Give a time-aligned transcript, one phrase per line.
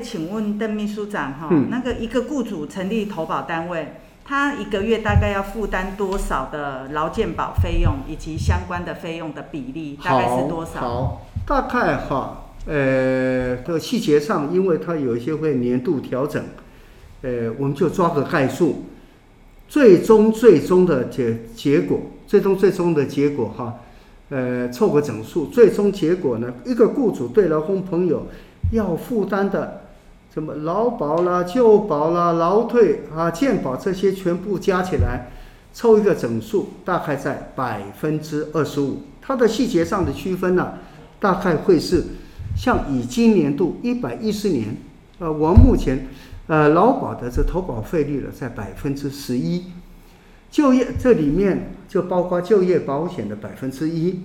[0.00, 10.80] 请问邓秘书长哈，嗯、那个一个雇主成立投保单位，他一个月大概要负担多少的劳健保费用，以及相关的费用的比例大概是多少？
[10.80, 16.42] 好，好大概哈，呃，这个细节上，因为它有一些会年度调整，
[17.22, 18.86] 呃，我们就抓个概述，
[19.68, 23.74] 最终最终的结结果，最终最终的结果哈，
[24.30, 28.26] 呃，凑个整数，最终结果呢，一个雇主对劳工朋友
[28.72, 29.82] 要负担的。
[30.36, 35.30] 什么劳保啦、就保啦、劳退啊、健保这些全部加起来，
[35.72, 39.00] 凑一个整数，大概在百分之二十五。
[39.22, 40.74] 它的细节上的区分呢、
[41.18, 42.04] 大概会是
[42.54, 44.76] 像以今年度一百一十年，
[45.20, 46.06] 呃，我们目前
[46.48, 49.64] 呃劳保的这投保费率呢，在百分之十一，
[50.50, 54.20] 就业这里面就包括就业保险的百分之一，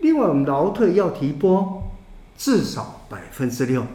[0.00, 1.84] 另外我们劳退要提拨
[2.36, 3.86] 至少百分之六，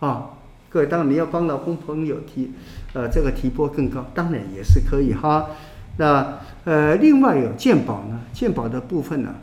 [0.00, 0.32] 啊。
[0.72, 2.50] 各位，当然你要帮老公朋友提，
[2.94, 5.50] 呃，这个提拨更高，当然也是可以哈。
[5.98, 9.34] 那呃，另外有健保呢，健保的部分呢，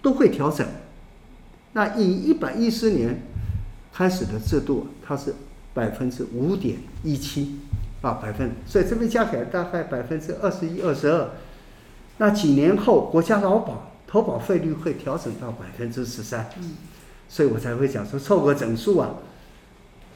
[0.00, 0.64] 都会调整。
[1.72, 3.20] 那以一百一十年
[3.92, 5.34] 开始的制度，它是
[5.74, 7.56] 百分之五点一七
[8.00, 11.30] 啊，百分，所以这边加起来大概百分之二十一、二十二。
[12.18, 16.48] 那几年后，国家劳保投保费率会调整到百分之十三。
[16.60, 16.76] 嗯，
[17.28, 19.10] 所以我才会讲说凑个整数啊。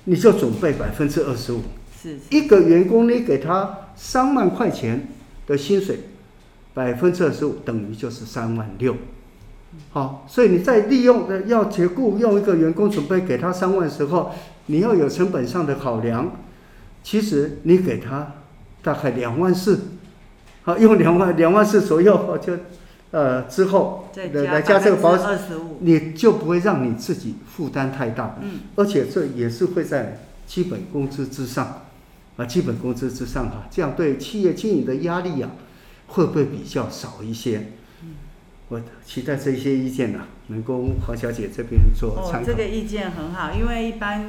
[0.05, 1.61] 你就准备百分之二十五，
[2.01, 5.09] 是一个员工你给他三万块钱
[5.47, 6.01] 的薪水，
[6.75, 8.97] 百分之二十五等于就是三万六，
[9.91, 14.33] 好，所以你在利用的要结雇用一个员工准备给他三万的时候，
[14.67, 16.33] 你要有成本上的考量，
[17.03, 18.33] 其实你给他
[18.83, 19.79] 大概两万四，
[20.63, 22.55] 好，用两万两万四左右就。
[23.13, 25.39] 呃，之后来来加这个保险，
[25.81, 28.39] 你就不会让你自己负担太大。
[28.43, 31.83] 嗯，而且这也是会在基本工资之上，
[32.37, 35.51] 啊，基本工资之上哈，这样对企业经营的压力呀，
[36.07, 37.73] 会不会比较少一些？
[38.73, 42.39] 嗯，我期待这些意见呢，能够黄小姐这边做参考。
[42.41, 44.25] 哦，这个意见很好，因为一般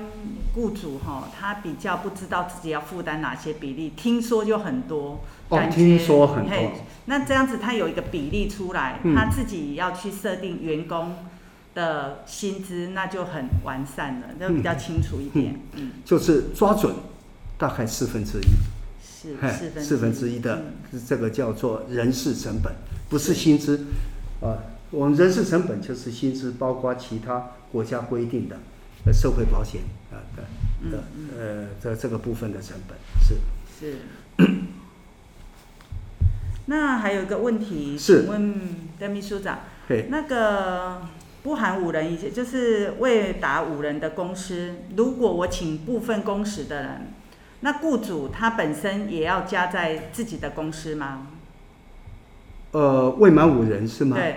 [0.53, 5.21] 雇主哈，他比较不知道自己要负担哪些比例，听说就很多。
[5.49, 6.71] 哦，听说很多。
[7.05, 11.15] 那这样子，他有一个比例出来，嗯、他自己要去设定员工
[11.75, 15.53] 的薪资，那就很完善了，就比较清楚一点。
[15.73, 16.93] 嗯，嗯就是抓准
[17.57, 18.47] 大概四分之一，
[19.01, 22.73] 是四分之一的，嗯、这个叫做人事成本，
[23.09, 23.85] 不是薪资。
[24.43, 24.57] 是啊，
[24.91, 28.57] 我们人事成本就是薪资，包括其他国家规定的
[29.13, 29.81] 社会保险
[30.11, 30.43] 啊的
[30.91, 31.03] 的
[31.39, 33.35] 呃这这个部分的成本是
[33.79, 33.97] 是。
[36.65, 38.59] 那还有一个问题，是请问
[38.97, 39.59] 邓秘书长，
[40.09, 41.01] 那个
[41.43, 47.13] 不含五人以及就是未达五人的公司，如果我请部分工时的人，
[47.59, 51.27] 那雇主他本身也要加在自己的公司吗？
[52.73, 54.17] 呃，未满五人是吗？
[54.17, 54.35] 对，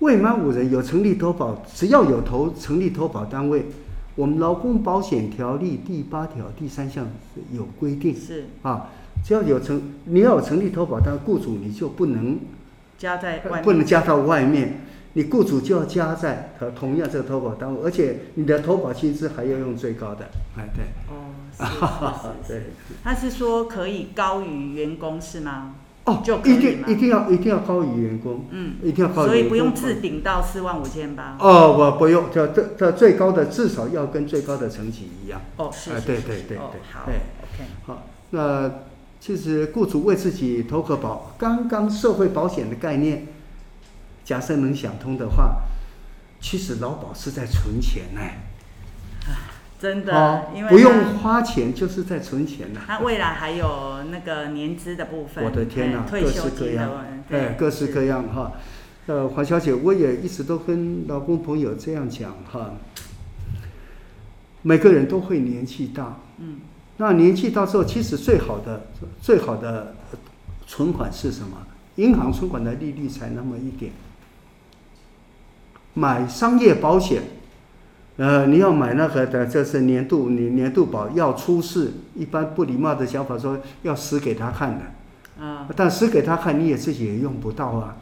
[0.00, 3.66] 未满五人有成立投保，只要有投成立投保单位，
[4.14, 7.06] 我们劳工保险条例第八条第三项
[7.52, 8.90] 有规定，是啊。
[9.24, 12.38] 只要有成，你要有成立投保单，雇主你就不能
[12.98, 14.80] 加在外面，不能加到外面，
[15.14, 20.26] 你雇主就要加在和同样这个投保单位，而且你的投保薪资还要用最高的，
[20.56, 20.84] 哎对。
[21.08, 22.62] 哦，是是是， 对。
[23.02, 25.74] 他是说可以高于员工是吗？
[26.06, 29.34] 哦，就一定一定要一定要高于员工，嗯，一定要高于员工。
[29.34, 31.36] 所以不用置顶到四万五千八。
[31.38, 35.40] 哦，我不用，就这这最高的至少要跟最高的层级一样。
[35.56, 36.06] 哦，是是是。
[36.06, 36.58] 对对对对。
[36.90, 38.70] 好，OK，好，那。
[39.18, 43.26] 其实雇主为自己投个保，刚刚社会保险的概念，
[44.24, 45.62] 假设能想通的话，
[46.38, 48.20] 其实劳保是在存钱呢。
[49.78, 52.80] 真的，因为不用花钱就是在存钱呢。
[52.86, 55.44] 他未来还有那个年资的部分。
[55.44, 58.52] 我的天哪，退休金的，哎，各式各样哈。
[59.06, 62.72] 呃，黄小姐，我也一直都跟老公朋友这样讲哈。
[64.62, 66.18] 每个人都会年纪大。
[66.38, 66.60] 嗯。
[66.96, 68.86] 那年纪大之后，其实最好的、
[69.20, 69.94] 最好的
[70.66, 71.58] 存款是什么？
[71.96, 73.92] 银行存款的利率才那么一点。
[75.94, 77.22] 买商业保险，
[78.18, 85.44] 呃，你要买那个的，这是年度你年度保要出事，一般不礼貌的想法说要死给他看的。
[85.44, 85.68] 啊。
[85.76, 87.96] 但死给他看，你也自己也用不到啊。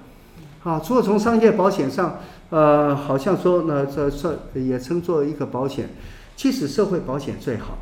[0.63, 2.21] 啊，除了从商业保险上，
[2.51, 5.91] 呃，好像说呢，这这也称作一个保险，
[6.37, 7.79] 其实社会保险最好。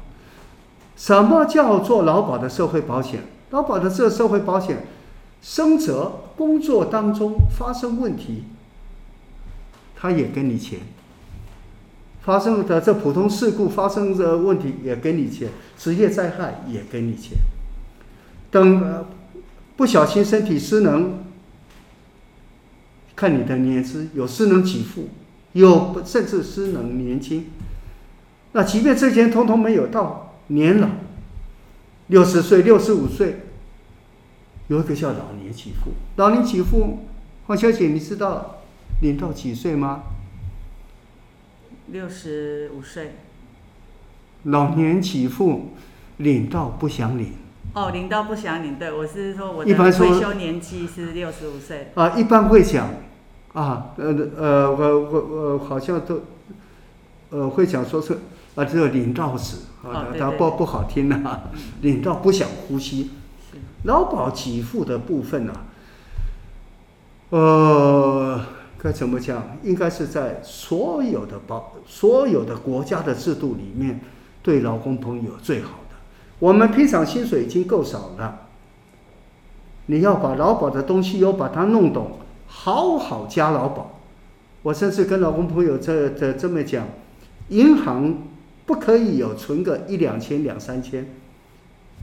[0.97, 3.21] 什么叫做劳保的社会保险？
[3.51, 4.87] 劳保的这社会保险，
[5.43, 8.45] 生者工作当中发生问题，
[9.95, 10.81] 他也给你钱。
[12.25, 17.37] 发生的这普通事故发生的问题也给你钱，职业灾害也给你钱。
[18.51, 19.07] 等
[19.77, 21.25] 不小心身体失能，
[23.17, 25.09] 看你的年资，有失能给付，
[25.53, 27.51] 有甚至失能年金。
[28.53, 30.89] 那即便这些通通没有到年老，
[32.09, 33.41] 六十岁、六十五岁，
[34.69, 35.93] 有一个叫老年给付。
[36.17, 36.99] 老年给付，
[37.47, 38.61] 黄小姐，你知道
[39.01, 40.03] 领到几岁吗？
[41.93, 43.13] 六十五岁。
[44.45, 45.75] 老年给付
[46.17, 47.35] 领到不想领。
[47.75, 51.93] 哦，领到不想领，对，我是说我的退休年纪是六十五岁。
[51.95, 52.89] 啊，一般会讲，
[53.53, 55.21] 啊，呃呃，我我
[55.53, 56.23] 我好像都，
[57.31, 58.15] 呃，会讲说是
[58.55, 61.45] 啊，这个领到死啊，它不不好听呐、啊，
[61.83, 63.11] 领到不想呼吸。
[63.85, 65.65] 劳保给付的部分呢、啊，
[67.31, 67.39] 呃，
[68.83, 69.57] 该怎么讲？
[69.63, 74.01] 应该是在所有的保，所有的国家的制度里面，
[74.43, 75.97] 对劳工朋友最好的。
[76.41, 78.49] 我们平常薪水已经够少了，
[79.87, 82.19] 你要把劳保的东西又把它弄懂，
[82.49, 84.01] 好好加劳保。
[84.63, 86.89] 我甚至跟劳工朋友这这这么讲，
[87.51, 88.19] 银行
[88.67, 91.07] 不可以有存个一两千两三千，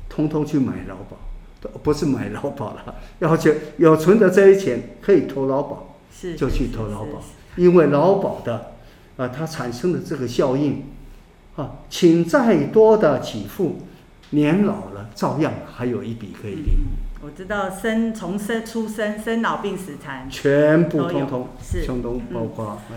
[0.07, 5.88] 通通去买劳保，不是买劳保了，要求有存的这些钱可以投劳保，
[6.37, 7.21] 就去投劳保，
[7.55, 8.73] 因为劳保的
[9.17, 10.85] 啊，它产生的这个效应
[11.55, 13.77] 啊，请再多的给付。
[14.31, 16.63] 年老了，照样还有一笔可以领。
[16.63, 22.79] 嗯、我知道生从生出生、生老病死残，全部通通，是通通包括。
[22.91, 22.95] 嗯